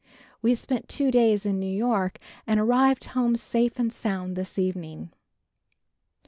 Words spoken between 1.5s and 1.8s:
New